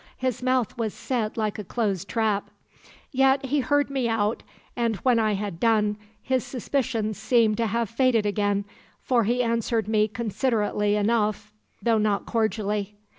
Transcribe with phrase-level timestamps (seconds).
[0.17, 2.49] His mouth was set like a closed trap.
[3.11, 4.41] Yet he heard me out,
[4.75, 8.65] and, when I had done, his suspicions seemed to have faded again,
[9.03, 11.53] for he answered me considerately enough,
[11.83, 12.95] though not cordially.